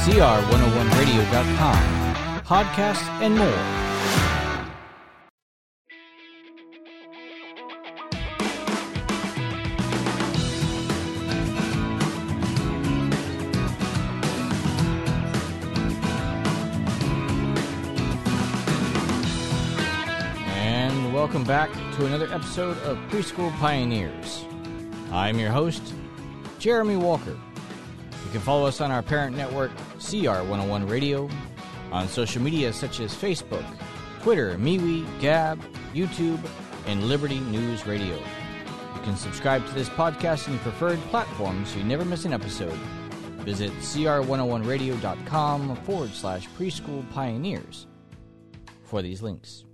[0.00, 1.76] cr101radio.com,
[2.44, 3.46] podcasts, and more.
[20.56, 24.46] And welcome back to another episode of Preschool Pioneers.
[25.12, 25.92] I'm your host,
[26.58, 27.36] Jeremy Walker.
[28.30, 31.28] You can follow us on our parent network, CR101 Radio,
[31.92, 33.64] on social media such as Facebook,
[34.22, 35.60] Twitter, MeWe, Gab,
[35.94, 36.40] YouTube,
[36.86, 38.16] and Liberty News Radio.
[38.16, 42.32] You can subscribe to this podcast in your preferred platform so you never miss an
[42.32, 42.78] episode.
[43.44, 47.86] Visit cr101radio.com forward slash preschool pioneers
[48.84, 49.64] for these links.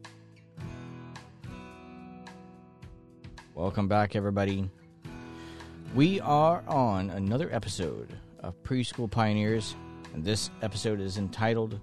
[3.54, 4.70] Welcome back, everybody.
[5.94, 9.74] We are on another episode of Preschool Pioneers,
[10.24, 11.78] this episode is entitled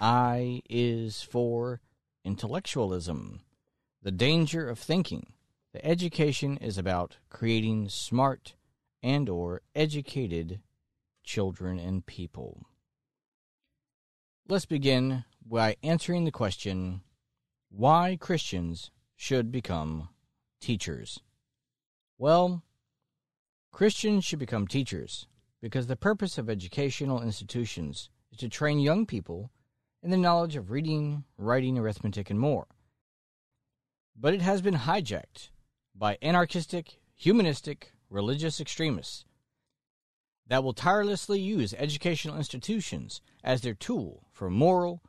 [0.00, 1.80] I is for
[2.24, 3.42] Intellectualism
[4.02, 5.32] The Danger of Thinking.
[5.72, 8.54] The education is about creating smart
[9.02, 10.60] and or educated
[11.22, 12.66] children and people.
[14.48, 17.02] Let's begin by answering the question
[17.70, 20.08] why Christians should become
[20.60, 21.20] teachers.
[22.18, 22.62] Well,
[23.70, 25.28] Christians should become teachers
[25.60, 29.50] because the purpose of educational institutions is to train young people
[30.02, 32.66] in the knowledge of reading, writing, arithmetic, and more.
[34.14, 35.50] But it has been hijacked
[35.94, 39.24] by anarchistic, humanistic, religious extremists
[40.46, 45.02] that will tirelessly use educational institutions as their tool for moral,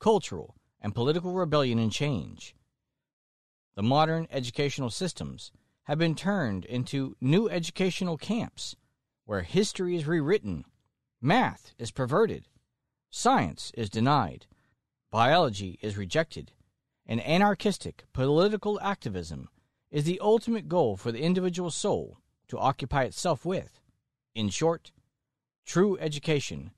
[0.00, 2.54] cultural, and political rebellion and change.
[3.76, 5.52] The modern educational systems
[5.84, 8.74] have been turned into new educational camps
[9.30, 10.64] where history is rewritten,
[11.22, 12.48] math is perverted,
[13.10, 14.44] science is denied,
[15.12, 16.50] biology is rejected,
[17.06, 19.48] and anarchistic political activism
[19.88, 22.18] is the ultimate goal for the individual soul
[22.48, 23.78] to occupy itself with.
[24.34, 24.90] In short,
[25.64, 26.72] true education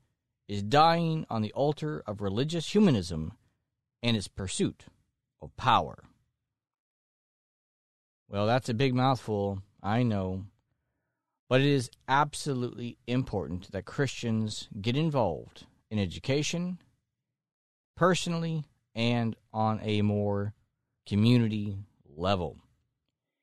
[0.46, 3.32] is dying on the altar of religious humanism
[4.02, 4.84] and its pursuit
[5.40, 6.04] of power.
[8.28, 10.44] Well, that's a big mouthful, I know.
[11.52, 16.78] But it is absolutely important that Christians get involved in education,
[17.94, 18.64] personally,
[18.94, 20.54] and on a more
[21.06, 21.76] community
[22.08, 22.56] level.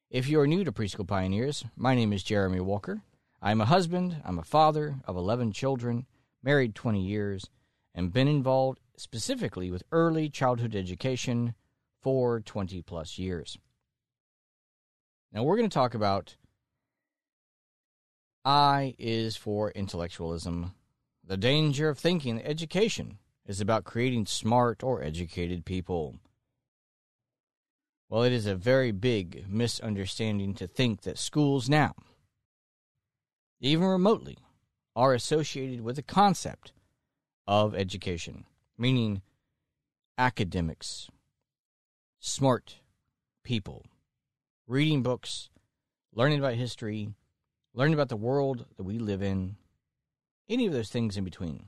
[0.09, 3.03] If you are new to Preschool Pioneers, my name is Jeremy Walker.
[3.43, 6.07] I'm a husband, I'm a father of 11 children,
[6.41, 7.45] married 20 years,
[7.93, 11.53] and been involved specifically with early childhood education
[12.01, 13.59] for 20 plus years.
[15.31, 16.37] Now we're going to talk about
[18.49, 20.73] I is for intellectualism.
[21.23, 26.15] The danger of thinking that education is about creating smart or educated people.
[28.09, 31.93] Well, it is a very big misunderstanding to think that schools now,
[33.59, 34.39] even remotely,
[34.95, 36.73] are associated with the concept
[37.45, 38.45] of education,
[38.79, 39.21] meaning
[40.17, 41.07] academics,
[42.19, 42.77] smart
[43.43, 43.85] people,
[44.65, 45.51] reading books,
[46.15, 47.13] learning about history,
[47.74, 49.56] learning about the world that we live in,
[50.47, 51.66] any of those things in between.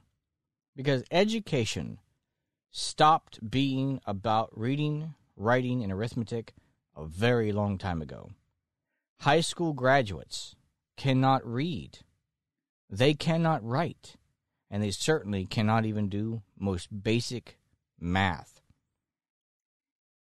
[0.75, 1.99] Because education
[2.71, 6.53] stopped being about reading, writing, and arithmetic
[6.95, 8.31] a very long time ago.
[9.19, 10.55] High school graduates
[10.97, 11.99] cannot read,
[12.89, 14.15] they cannot write,
[14.69, 17.57] and they certainly cannot even do most basic
[17.99, 18.61] math.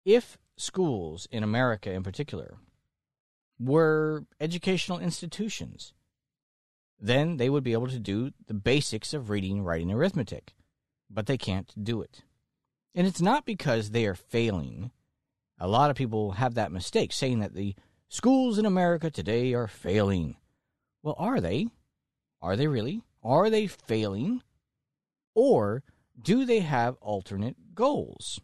[0.04, 2.58] If schools in America in particular
[3.62, 5.94] were educational institutions.
[7.00, 10.54] Then they would be able to do the basics of reading, writing, arithmetic,
[11.10, 12.24] but they can't do it.
[12.96, 14.92] And it's not because they are failing.
[15.60, 17.76] A lot of people have that mistake, saying that the
[18.10, 20.36] schools in America today are failing.
[21.04, 21.68] Well, are they?
[22.42, 23.02] Are they really?
[23.24, 24.42] Are they failing?
[25.34, 25.84] Or
[26.22, 28.42] do they have alternate goals?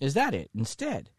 [0.00, 1.10] Is that it instead?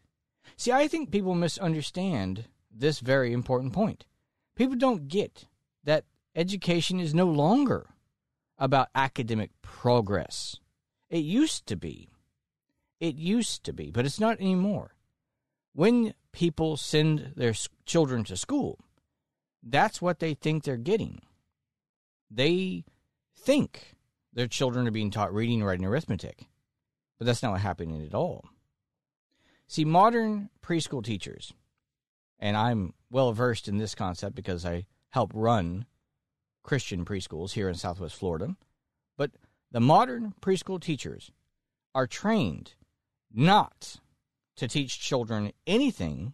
[0.57, 4.05] See, I think people misunderstand this very important point.
[4.55, 5.45] People don't get
[5.83, 7.89] that education is no longer
[8.57, 10.59] about academic progress.
[11.09, 12.09] It used to be.
[12.99, 14.95] It used to be, but it's not anymore.
[15.73, 17.53] When people send their
[17.85, 18.79] children to school,
[19.63, 21.21] that's what they think they're getting.
[22.29, 22.85] They
[23.35, 23.95] think
[24.33, 26.47] their children are being taught reading, writing, arithmetic,
[27.17, 28.45] but that's not what's happening at all.
[29.67, 31.53] See, modern preschool teachers
[32.41, 35.85] and I'm well versed in this concept because I help run
[36.63, 38.55] Christian preschools here in Southwest Florida.
[39.17, 39.31] But
[39.71, 41.31] The modern preschool teachers
[41.95, 42.73] are trained
[43.33, 44.01] not
[44.57, 46.33] to teach children anything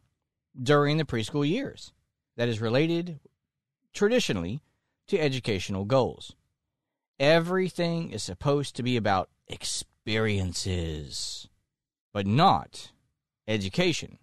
[0.60, 1.94] during the preschool years
[2.36, 3.20] that is related
[3.94, 4.64] traditionally
[5.08, 6.36] to educational goals.
[7.20, 11.48] Everything is supposed to be about experiences,
[12.12, 12.92] but not
[13.48, 14.18] education.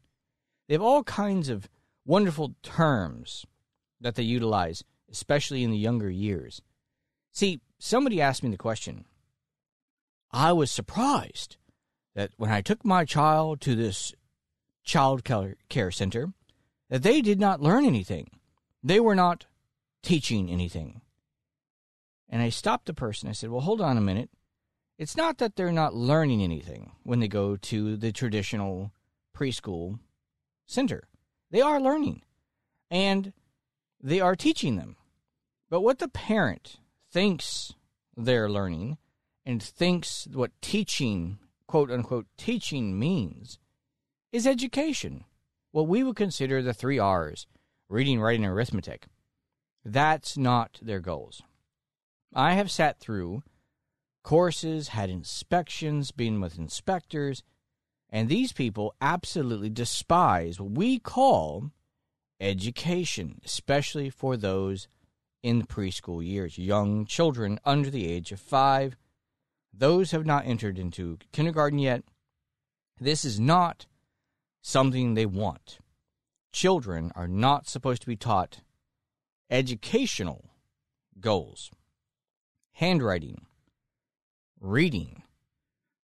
[0.66, 1.68] They have all kinds of
[2.04, 3.46] wonderful terms
[4.00, 6.62] that they utilize, especially in the younger years.
[7.32, 9.04] See, somebody asked me the question.
[10.30, 11.56] I was surprised
[12.14, 14.12] that when I took my child to this
[14.84, 16.32] child care center,
[16.90, 18.30] that they did not learn anything.
[18.82, 19.46] They were not
[20.02, 21.00] teaching anything.
[22.28, 23.28] And I stopped the person.
[23.28, 24.30] I said, Well, hold on a minute.
[24.98, 28.92] It's not that they're not learning anything when they go to the traditional
[29.36, 29.98] preschool
[30.66, 31.08] center.
[31.50, 32.22] They are learning
[32.90, 33.32] and
[34.00, 34.96] they are teaching them.
[35.70, 36.76] But what the parent
[37.10, 37.74] thinks
[38.16, 38.98] they're learning
[39.46, 43.58] and thinks what teaching, quote unquote, teaching means
[44.32, 45.24] is education.
[45.72, 47.46] What we would consider the three R's
[47.88, 49.06] reading, writing, and arithmetic.
[49.84, 51.42] That's not their goals.
[52.34, 53.42] I have sat through
[54.22, 57.42] courses, had inspections, been with inspectors,
[58.14, 61.72] and these people absolutely despise what we call
[62.40, 64.86] education, especially for those
[65.42, 68.96] in the preschool years, young children under the age of five.
[69.76, 72.04] Those have not entered into kindergarten yet.
[73.00, 73.86] This is not
[74.62, 75.78] something they want.
[76.52, 78.60] Children are not supposed to be taught
[79.50, 80.44] educational
[81.18, 81.72] goals,
[82.74, 83.46] handwriting,
[84.60, 85.24] reading,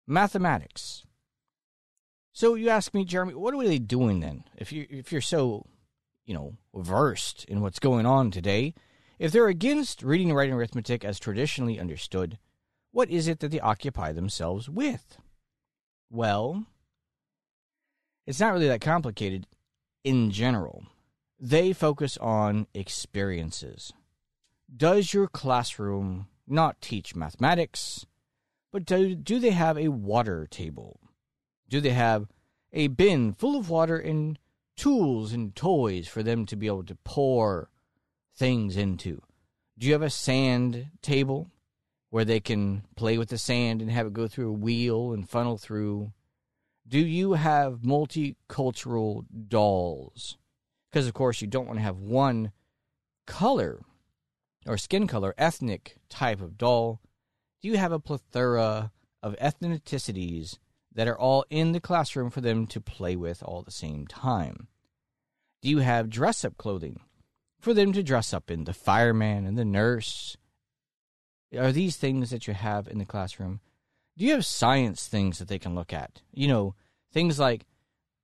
[0.07, 1.03] mathematics,
[2.39, 4.45] so you ask me, Jeremy, what are they doing then?
[4.55, 5.65] If you if you're so,
[6.25, 8.73] you know, versed in what's going on today,
[9.19, 12.37] if they're against reading, writing, arithmetic as traditionally understood,
[12.93, 15.17] what is it that they occupy themselves with?
[16.09, 16.63] Well,
[18.25, 19.45] it's not really that complicated
[20.05, 20.85] in general.
[21.41, 23.91] They focus on experiences.
[24.73, 28.05] Does your classroom not teach mathematics,
[28.71, 31.01] but do, do they have a water table?
[31.69, 32.27] Do they have
[32.73, 34.37] a bin full of water and
[34.75, 37.69] tools and toys for them to be able to pour
[38.35, 39.21] things into?
[39.77, 41.51] Do you have a sand table
[42.09, 45.29] where they can play with the sand and have it go through a wheel and
[45.29, 46.11] funnel through?
[46.87, 50.37] Do you have multicultural dolls?
[50.91, 52.51] Because, of course, you don't want to have one
[53.27, 53.81] color
[54.65, 56.99] or skin color, ethnic type of doll.
[57.61, 60.57] Do you have a plethora of ethnicities
[60.99, 64.67] that are all in the classroom for them to play with all the same time?
[65.61, 66.99] Do you have dress up clothing
[67.57, 68.65] for them to dress up in?
[68.65, 70.35] The fireman and the nurse?
[71.57, 73.61] Are these things that you have in the classroom?
[74.17, 76.21] Do you have science things that they can look at?
[76.33, 76.75] You know,
[77.13, 77.65] things like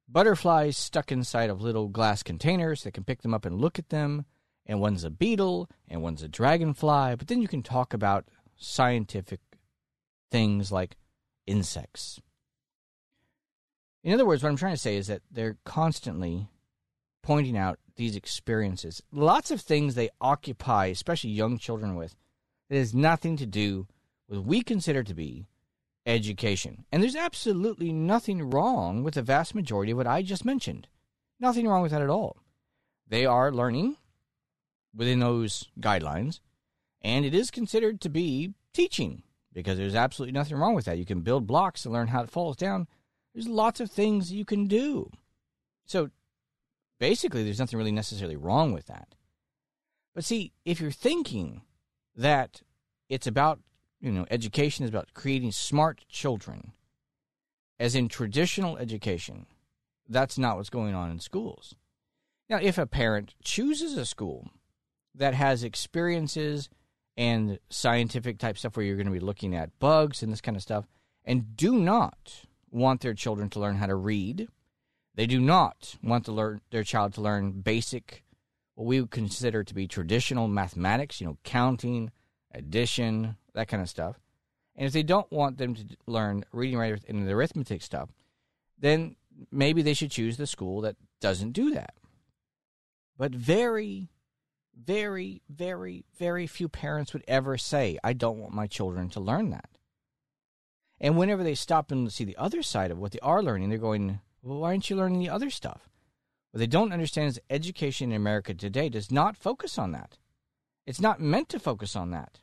[0.09, 3.87] butterflies stuck inside of little glass containers that can pick them up and look at
[3.87, 4.25] them,
[4.65, 9.39] and one's a beetle and one's a dragonfly, but then you can talk about scientific
[10.29, 10.97] things like
[11.47, 12.19] insects
[14.05, 16.47] in other words, what I'm trying to say is that they're constantly
[17.23, 22.15] pointing out these experiences, lots of things they occupy, especially young children, with
[22.69, 23.87] that has nothing to do
[24.29, 25.47] with what we consider to be
[26.05, 26.85] education.
[26.91, 30.87] And there's absolutely nothing wrong with the vast majority of what I just mentioned.
[31.39, 32.37] Nothing wrong with that at all.
[33.07, 33.97] They are learning
[34.95, 36.41] within those guidelines,
[37.01, 40.99] and it is considered to be teaching because there's absolutely nothing wrong with that.
[40.99, 42.87] You can build blocks and learn how it falls down
[43.35, 45.11] there's lots of things you can do.
[45.85, 46.09] So
[46.99, 49.13] basically, there's nothing really necessarily wrong with that.
[50.15, 51.61] But see, if you're thinking
[52.15, 52.61] that
[53.09, 53.59] it's about,
[53.99, 56.71] you know, education is about creating smart children,
[57.77, 59.47] as in traditional education,
[60.07, 61.75] that's not what's going on in schools.
[62.49, 64.49] Now, if a parent chooses a school
[65.13, 66.69] that has experiences
[67.17, 70.55] and scientific type stuff where you're going to be looking at bugs and this kind
[70.55, 70.85] of stuff,
[71.25, 74.47] and do not want their children to learn how to read.
[75.15, 78.23] They do not want to learn their child to learn basic,
[78.75, 82.11] what we would consider to be traditional mathematics, you know, counting,
[82.51, 84.19] addition, that kind of stuff.
[84.75, 88.09] And if they don't want them to learn reading, writing, and the arithmetic stuff,
[88.77, 89.15] then
[89.51, 91.93] maybe they should choose the school that doesn't do that.
[93.17, 94.09] But very,
[94.77, 99.51] very, very, very few parents would ever say, I don't want my children to learn
[99.51, 99.69] that.
[100.99, 103.77] And whenever they stop and see the other side of what they are learning, they're
[103.77, 105.89] going, well, why aren't you learning the other stuff?
[106.51, 110.17] What they don't understand is education in America today does not focus on that.
[110.85, 112.39] It's not meant to focus on that.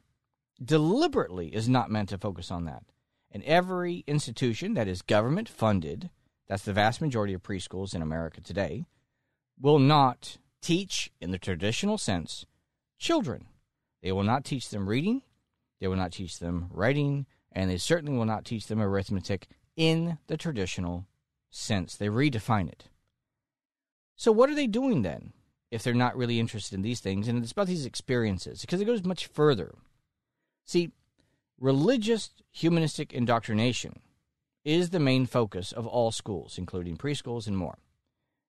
[0.65, 2.85] deliberately is not meant to focus on that.
[3.31, 6.11] And every institution that is government funded,
[6.49, 8.87] that's the vast majority of preschools in America today,
[9.61, 12.47] will not teach, in the traditional sense,
[12.99, 13.47] children.
[14.03, 15.23] They will not teach them reading,
[15.81, 20.19] they will not teach them writing, and they certainly will not teach them arithmetic in
[20.27, 21.07] the traditional
[21.51, 21.97] sense.
[21.97, 22.85] They redefine it.
[24.17, 25.33] So, what are they doing then
[25.71, 27.29] if they're not really interested in these things?
[27.29, 29.75] And it's about these experiences because it goes much further.
[30.65, 30.93] See,
[31.59, 34.01] religious humanistic indoctrination
[34.65, 37.79] is the main focus of all schools, including preschools and more.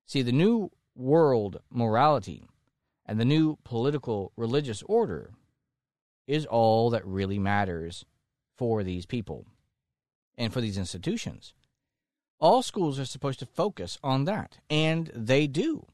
[0.05, 2.43] See, the new world morality
[3.05, 5.31] and the new political religious order
[6.27, 8.05] is all that really matters
[8.57, 9.45] for these people
[10.37, 11.53] and for these institutions.
[12.39, 15.85] All schools are supposed to focus on that, and they do.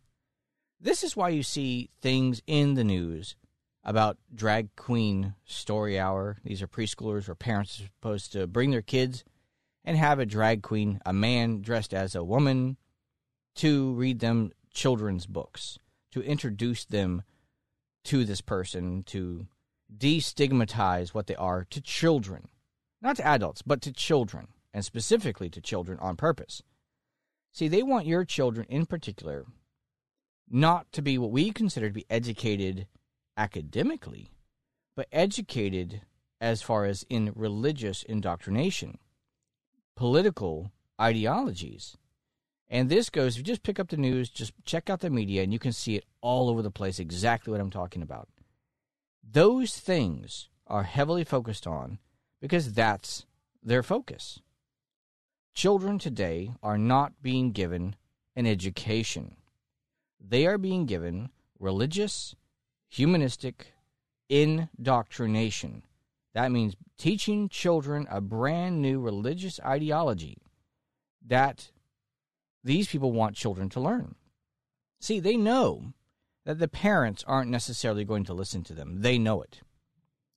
[0.80, 3.36] This is why you see things in the news
[3.84, 6.38] about drag queen story hour.
[6.44, 9.24] These are preschoolers where parents are supposed to bring their kids
[9.84, 12.78] and have a drag queen, a man dressed as a woman,
[13.56, 15.80] to read them children's books,
[16.12, 17.24] to introduce them
[18.06, 19.48] to this person, to
[19.96, 22.48] destigmatize what they are to children.
[23.02, 26.62] Not to adults, but to children, and specifically to children on purpose.
[27.54, 29.46] See, they want your children in particular
[30.50, 32.88] not to be what we consider to be educated
[33.38, 34.32] academically,
[34.96, 36.02] but educated
[36.42, 38.98] as far as in religious indoctrination,
[39.96, 41.98] political ideologies.
[42.68, 45.44] And this goes, if you just pick up the news, just check out the media,
[45.44, 48.28] and you can see it all over the place exactly what I'm talking about.
[49.24, 52.00] Those things are heavily focused on
[52.42, 53.26] because that's
[53.64, 54.40] their focus.
[55.54, 57.96] Children today are not being given
[58.36, 59.36] an education,
[60.20, 62.36] they are being given religious
[62.88, 63.74] humanistic
[64.30, 65.84] indoctrination.
[66.34, 70.38] That means teaching children a brand new religious ideology
[71.26, 71.72] that
[72.64, 74.16] these people want children to learn.
[75.00, 75.94] See, they know
[76.46, 79.02] that the parents aren't necessarily going to listen to them.
[79.02, 79.62] They know it.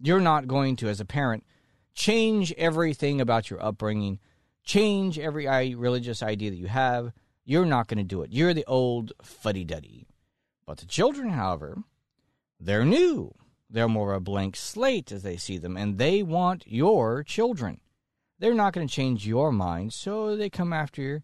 [0.01, 1.45] You're not going to, as a parent,
[1.95, 4.19] change everything about your upbringing,
[4.65, 7.13] change every religious idea that you have.
[7.45, 8.33] You're not going to do it.
[8.33, 10.07] You're the old fuddy duddy.
[10.67, 11.79] But the children, however,
[12.59, 13.35] they're new.
[13.69, 17.81] They're more a blank slate as they see them, and they want your children.
[18.39, 21.23] They're not going to change your mind, so they come after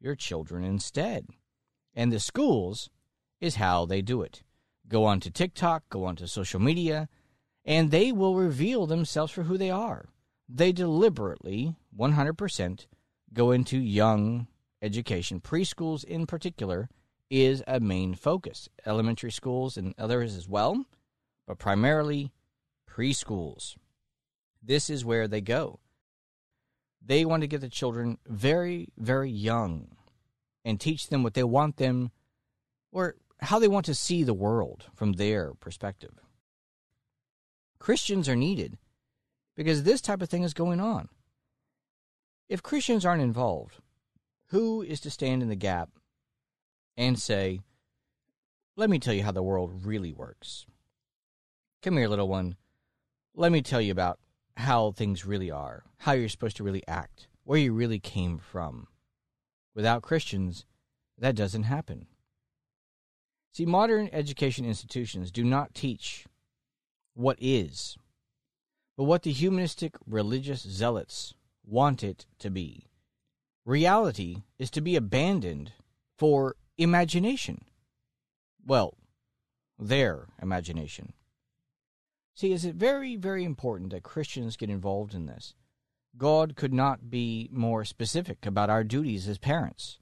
[0.00, 1.26] your children instead.
[1.94, 2.88] And the schools
[3.40, 4.42] is how they do it.
[4.88, 7.08] Go on to TikTok, go on to social media,
[7.64, 10.06] and they will reveal themselves for who they are.
[10.48, 12.86] They deliberately, 100%,
[13.32, 14.48] go into young
[14.82, 15.40] education.
[15.40, 16.88] Preschools, in particular,
[17.30, 18.68] is a main focus.
[18.84, 20.84] Elementary schools and others as well,
[21.46, 22.32] but primarily
[22.90, 23.76] preschools.
[24.62, 25.78] This is where they go.
[27.00, 29.96] They want to get the children very, very young
[30.64, 32.10] and teach them what they want them
[32.92, 36.20] or how they want to see the world from their perspective.
[37.78, 38.78] Christians are needed
[39.56, 41.08] because this type of thing is going on.
[42.48, 43.76] If Christians aren't involved,
[44.48, 45.90] who is to stand in the gap
[46.96, 47.60] and say,
[48.76, 50.66] Let me tell you how the world really works.
[51.82, 52.56] Come here, little one.
[53.34, 54.18] Let me tell you about
[54.56, 58.88] how things really are, how you're supposed to really act, where you really came from.
[59.74, 60.66] Without Christians,
[61.16, 62.06] that doesn't happen.
[63.52, 66.26] See, modern education institutions do not teach
[67.14, 67.96] what is,
[68.96, 72.86] but what the humanistic religious zealots want it to be.
[73.64, 75.72] Reality is to be abandoned
[76.16, 77.64] for imagination.
[78.64, 78.94] Well,
[79.78, 81.12] their imagination.
[82.34, 85.54] See, is it very, very important that Christians get involved in this?
[86.16, 89.98] God could not be more specific about our duties as parents,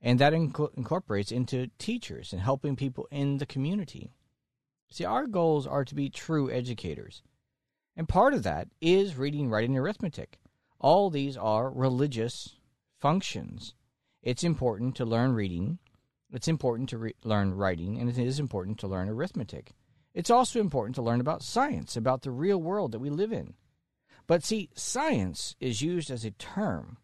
[0.00, 4.12] and that inc- incorporates into teachers and helping people in the community.
[4.90, 7.22] See, our goals are to be true educators,
[7.96, 10.38] and part of that is reading, writing, and arithmetic.
[10.78, 12.56] All these are religious
[12.98, 13.74] functions.
[14.22, 15.78] It's important to learn reading,
[16.32, 19.72] it's important to re- learn writing, and it is important to learn arithmetic.
[20.14, 23.54] It's also important to learn about science, about the real world that we live in.
[24.26, 26.98] But see, science is used as a term,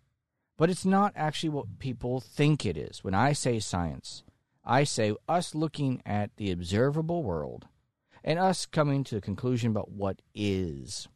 [0.56, 3.02] but it's not actually what people think it is.
[3.02, 4.23] When I say science,
[4.64, 7.66] I say us looking at the observable world
[8.23, 11.08] and us coming to the conclusion about what is.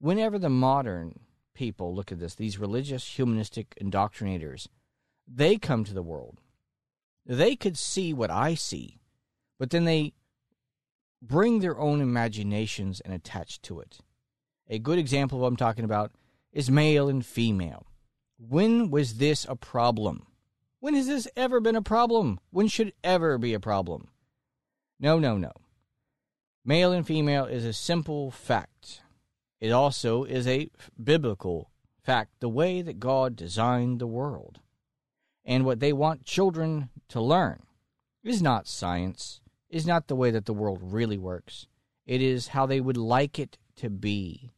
[0.00, 1.20] Whenever the modern
[1.54, 4.68] people look at this, these religious humanistic indoctrinators,
[5.26, 6.40] they come to the world
[7.26, 9.00] they could see what I see,
[9.58, 10.14] but then they
[11.20, 13.98] bring their own imaginations and attach to it.
[14.68, 16.12] A good example of what I'm talking about
[16.52, 17.86] is male and female.
[18.38, 20.26] When was this a problem?
[20.80, 22.38] When has this ever been a problem?
[22.50, 24.08] When should it ever be a problem?
[25.00, 25.52] No, no, no.
[26.64, 29.00] Male and female is a simple fact.
[29.60, 30.70] It also is a
[31.02, 31.70] biblical
[32.02, 34.60] fact, the way that God designed the world.
[35.44, 37.62] And what they want children to learn
[38.22, 39.40] is not science,
[39.70, 41.68] is not the way that the world really works.
[42.04, 44.52] It is how they would like it to be.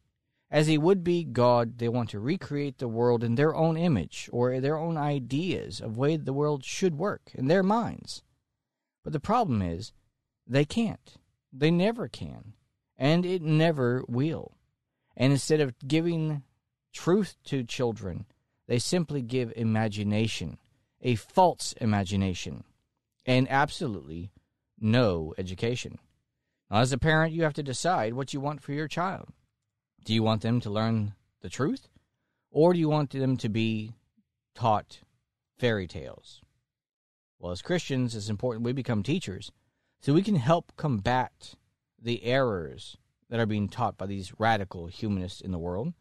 [0.51, 4.29] As a would be God, they want to recreate the world in their own image
[4.33, 8.23] or their own ideas of way the world should work in their minds.
[9.03, 9.93] But the problem is,
[10.47, 11.17] they can't.
[11.53, 12.53] They never can.
[12.97, 14.57] And it never will.
[15.15, 16.43] And instead of giving
[16.93, 18.25] truth to children,
[18.67, 20.57] they simply give imagination,
[21.01, 22.63] a false imagination,
[23.25, 24.31] and absolutely
[24.79, 25.99] no education.
[26.69, 29.29] Now, as a parent, you have to decide what you want for your child.
[30.03, 31.87] Do you want them to learn the truth?
[32.51, 33.93] Or do you want them to be
[34.55, 34.99] taught
[35.57, 36.41] fairy tales?
[37.37, 39.51] Well, as Christians, it's important we become teachers
[40.01, 41.55] so we can help combat
[42.01, 42.97] the errors
[43.29, 45.93] that are being taught by these radical humanists in the world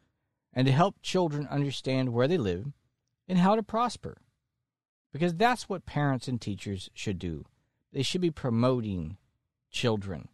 [0.54, 2.72] and to help children understand where they live
[3.28, 4.16] and how to prosper.
[5.12, 7.44] Because that's what parents and teachers should do.
[7.92, 9.16] They should be promoting
[9.70, 10.28] children,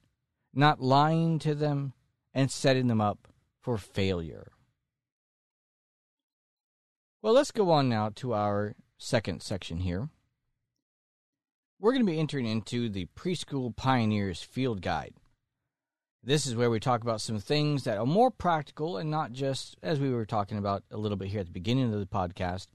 [0.53, 1.93] not lying to them
[2.33, 3.29] and setting them up
[3.65, 4.53] for failure.
[7.23, 10.11] Well, let's go on now to our second section here.
[11.81, 15.15] We're going to be entering into the Preschool Pioneers Field Guide.
[16.23, 19.77] This is where we talk about some things that are more practical and not just,
[19.83, 22.67] as we were talking about a little bit here at the beginning of the podcast,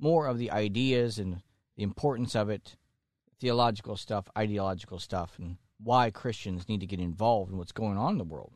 [0.00, 1.42] more of the ideas and
[1.76, 2.76] the importance of it,
[3.40, 8.12] theological stuff, ideological stuff, and why Christians need to get involved in what's going on
[8.12, 8.52] in the world.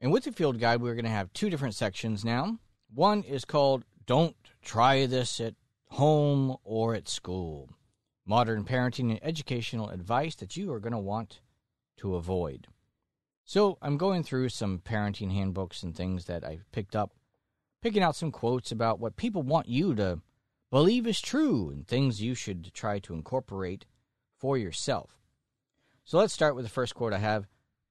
[0.00, 2.58] And with the field guide, we're going to have two different sections now.
[2.94, 5.54] One is called Don't Try This at
[5.90, 7.70] Home or at School
[8.26, 11.40] Modern Parenting and Educational Advice that you are going to want
[11.98, 12.66] to avoid.
[13.44, 17.12] So, I'm going through some parenting handbooks and things that I've picked up,
[17.80, 20.20] picking out some quotes about what people want you to
[20.70, 23.86] believe is true and things you should try to incorporate
[24.36, 25.20] for yourself.
[26.04, 27.46] So, let's start with the first quote I have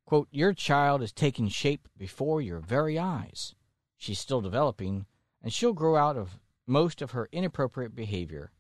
[0.05, 3.55] Quote, Your child is taking shape before your very eyes.
[3.97, 5.07] She's still developing,
[5.41, 8.51] and she'll grow out of most of her inappropriate behavior.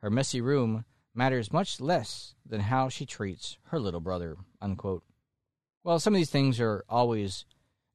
[0.00, 4.36] Her messy room matters much less than how she treats her little brother.
[4.60, 5.04] Unquote.
[5.84, 7.44] Well, some of these things are always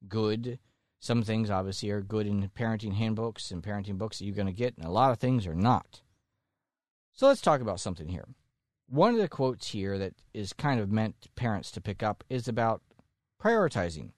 [0.08, 0.58] good.
[1.00, 4.52] Some things obviously are good in parenting handbooks and parenting books that you're going to
[4.52, 6.02] get, and a lot of things are not.
[7.12, 8.28] So let's talk about something here.
[8.88, 12.46] One of the quotes here that is kind of meant parents to pick up is
[12.46, 12.82] about
[13.42, 14.10] prioritizing,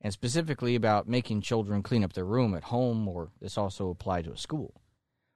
[0.00, 4.22] and specifically about making children clean up their room at home, or this also apply
[4.22, 4.80] to a school.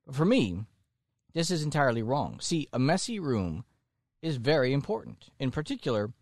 [0.07, 0.65] But for me,
[1.33, 2.39] this is entirely wrong.
[2.41, 3.65] See, a messy room
[4.23, 5.31] is very important.
[5.39, 6.13] In particular,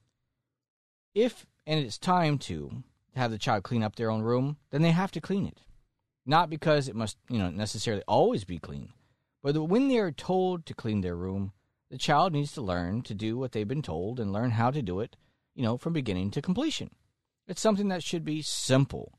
[1.15, 2.83] if and it's time to
[3.15, 5.61] have the child clean up their own room, then they have to clean it.
[6.25, 8.93] Not because it must, you know, necessarily always be clean,
[9.43, 11.53] but when they are told to clean their room,
[11.91, 14.83] the child needs to learn to do what they've been told and learn how to
[14.83, 15.17] do it,
[15.55, 16.91] you know, from beginning to completion.
[17.53, 19.19] It's something that should be simple.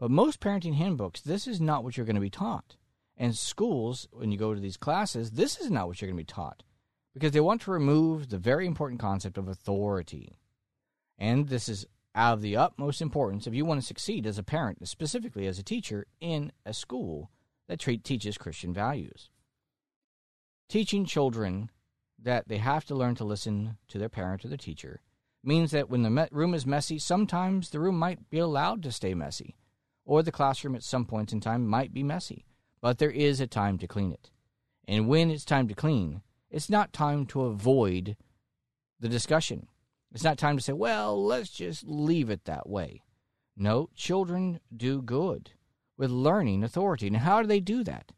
[0.00, 2.76] But most parenting handbooks, this is not what you're going to be taught.
[3.18, 6.22] And schools, when you go to these classes, this is not what you're going to
[6.22, 6.62] be taught
[7.12, 10.38] because they want to remove the very important concept of authority.
[11.18, 11.84] And this is
[12.14, 15.58] out of the utmost importance if you want to succeed as a parent, specifically as
[15.58, 17.30] a teacher in a school
[17.68, 19.28] that treat, teaches Christian values.
[20.70, 21.70] Teaching children
[22.18, 25.02] that they have to learn to listen to their parent or their teacher
[25.46, 29.14] means that when the room is messy, sometimes the room might be allowed to stay
[29.14, 29.56] messy,
[30.04, 32.44] or the classroom at some point in time might be messy,
[32.80, 34.30] but there is a time to clean it.
[34.88, 38.16] And when it's time to clean, it's not time to avoid
[39.00, 39.68] the discussion.
[40.12, 43.02] It's not time to say, well, let's just leave it that way.
[43.56, 45.50] No, children do good
[45.96, 47.06] with learning authority.
[47.06, 48.12] And how do they do that?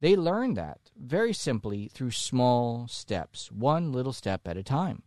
[0.00, 5.02] They learn that very simply through small steps, one little step at a time.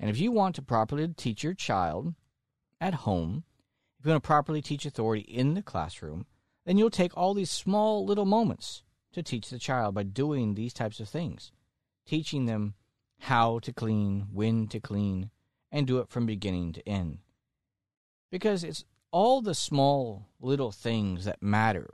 [0.00, 2.14] And if you want to properly teach your child
[2.80, 3.44] at home,
[3.98, 6.26] if you want to properly teach authority in the classroom,
[6.64, 8.82] then you'll take all these small little moments
[9.12, 11.50] to teach the child by doing these types of things,
[12.06, 12.74] teaching them
[13.20, 15.30] how to clean, when to clean,
[15.72, 17.18] and do it from beginning to end.
[18.30, 21.90] Because it's all the small little things that matter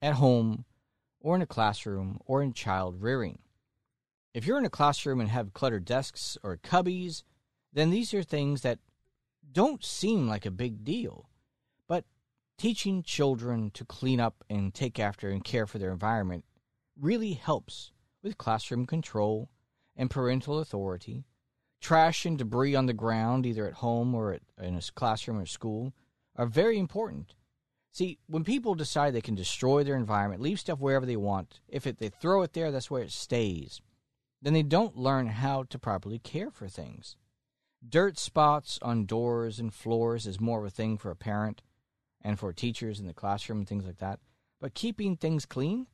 [0.00, 0.64] at home
[1.20, 3.38] or in a classroom or in child rearing.
[4.34, 7.22] If you're in a classroom and have cluttered desks or cubbies
[7.72, 8.78] then these are things that
[9.50, 11.28] don't seem like a big deal.
[11.88, 12.04] But
[12.58, 16.44] teaching children to clean up and take after and care for their environment
[16.98, 19.50] really helps with classroom control
[19.96, 21.24] and parental authority.
[21.80, 25.46] Trash and debris on the ground, either at home or at, in a classroom or
[25.46, 25.92] school,
[26.36, 27.34] are very important.
[27.90, 31.86] See, when people decide they can destroy their environment, leave stuff wherever they want, if
[31.86, 33.82] it, they throw it there, that's where it stays,
[34.40, 37.16] then they don't learn how to properly care for things.
[37.86, 41.62] Dirt spots on doors and floors is more of a thing for a parent
[42.20, 44.20] and for teachers in the classroom and things like that.
[44.60, 45.88] But keeping things clean,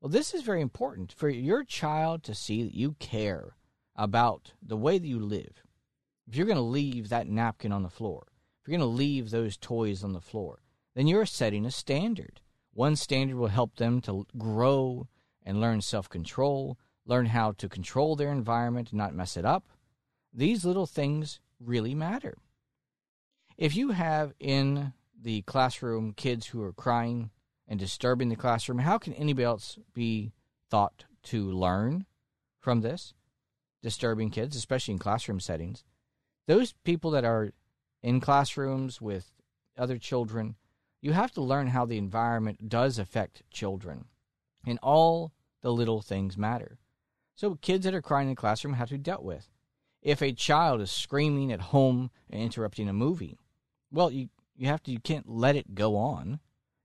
[0.00, 3.54] well, this is very important for your child to see that you care
[3.94, 5.62] about the way that you live.
[6.26, 8.26] If you're going to leave that napkin on the floor,
[8.60, 10.62] if you're going to leave those toys on the floor,
[10.96, 12.40] then you're setting a standard.
[12.72, 15.06] One standard will help them to grow
[15.44, 19.68] and learn self control, learn how to control their environment and not mess it up.
[20.32, 22.36] These little things really matter.
[23.56, 27.30] If you have in the classroom kids who are crying
[27.68, 30.32] and disturbing the classroom, how can anybody else be
[30.70, 32.06] thought to learn
[32.58, 33.12] from this?
[33.82, 35.84] Disturbing kids, especially in classroom settings.
[36.46, 37.52] Those people that are
[38.02, 39.30] in classrooms with
[39.76, 40.56] other children,
[41.00, 44.06] you have to learn how the environment does affect children.
[44.66, 46.78] And all the little things matter.
[47.36, 49.48] So, kids that are crying in the classroom have to be dealt with.
[50.02, 53.38] If a child is screaming at home and interrupting a movie,
[53.90, 56.40] well, you, you have to you can't let it go on.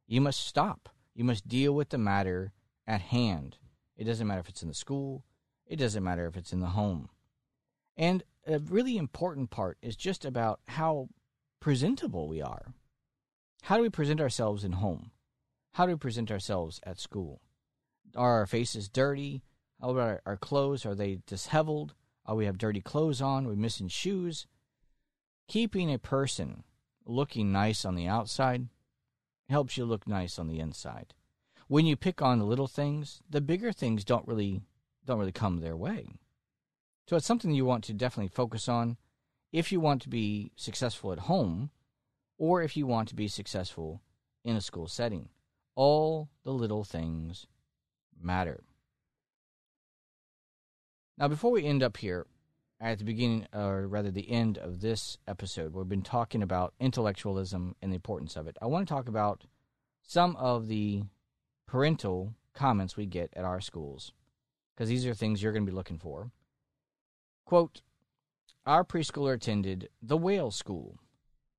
[0.08, 0.89] You must stop.
[1.13, 2.51] You must deal with the matter
[2.86, 3.58] at hand.
[3.97, 5.23] It doesn't matter if it's in the school,
[5.65, 7.10] it doesn't matter if it's in the home.
[7.97, 11.08] And a really important part is just about how
[11.60, 12.73] presentable we are.
[13.63, 15.12] How do we present ourselves in home?
[15.73, 17.41] How do we present ourselves at school?
[18.15, 19.41] Are our faces dirty?
[19.82, 20.86] How about our, our clothes?
[20.86, 21.95] Are they disheveled?
[22.26, 23.48] Are we have dirty clothes on?
[23.48, 24.48] We're missing shoes?
[25.48, 26.64] Keeping a person
[27.06, 28.68] looking nice on the outside
[29.48, 31.14] helps you look nice on the inside.
[31.68, 34.62] When you pick on the little things, the bigger things don't really
[35.06, 36.08] don't really come their way.
[37.08, 38.98] So it's something you want to definitely focus on
[39.52, 41.70] if you want to be successful at home
[42.40, 44.02] or if you want to be successful
[44.44, 45.30] in a school setting.
[45.76, 47.46] All the little things
[48.20, 48.64] matter.
[51.17, 52.25] Now, before we end up here,
[52.82, 57.73] at the beginning, or rather the end of this episode, we've been talking about intellectualism
[57.82, 58.58] and the importance of it.
[58.62, 59.45] I want to talk about
[60.01, 61.04] some of the
[61.67, 64.12] parental comments we get at our schools,
[64.75, 66.32] because these are things you're going to be looking for.
[67.45, 67.82] Quote,
[68.65, 70.97] our preschooler attended the whale school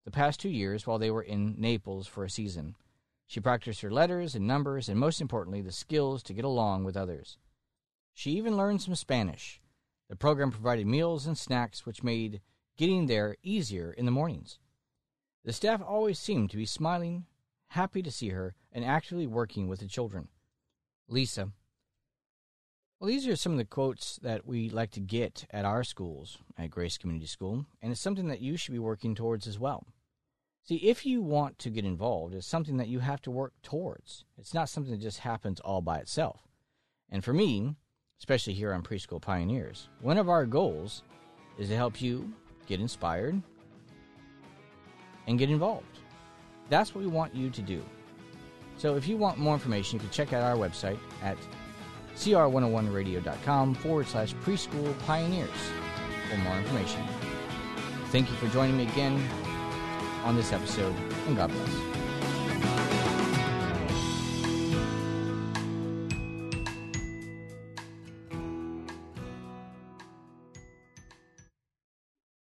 [0.04, 2.76] the past two years while they were in Naples for a season.
[3.26, 6.96] She practiced her letters and numbers, and most importantly, the skills to get along with
[6.96, 7.38] others.
[8.18, 9.60] She even learned some Spanish.
[10.08, 12.40] The program provided meals and snacks, which made
[12.78, 14.58] getting there easier in the mornings.
[15.44, 17.26] The staff always seemed to be smiling,
[17.68, 20.28] happy to see her, and actively working with the children.
[21.06, 21.52] Lisa.
[22.98, 26.38] Well, these are some of the quotes that we like to get at our schools,
[26.56, 29.86] at Grace Community School, and it's something that you should be working towards as well.
[30.64, 34.24] See, if you want to get involved, it's something that you have to work towards.
[34.38, 36.48] It's not something that just happens all by itself.
[37.10, 37.76] And for me,
[38.18, 41.02] especially here on Preschool Pioneers, one of our goals
[41.58, 42.32] is to help you
[42.66, 43.40] get inspired
[45.26, 46.00] and get involved.
[46.68, 47.82] That's what we want you to do.
[48.78, 51.38] So if you want more information, you can check out our website at
[52.16, 55.50] cr101radio.com forward slash preschool pioneers
[56.30, 57.02] for more information.
[58.06, 59.22] Thank you for joining me again
[60.24, 60.94] on this episode,
[61.26, 61.95] and God bless.